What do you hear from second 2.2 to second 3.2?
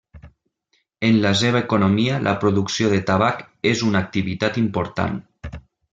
la producció de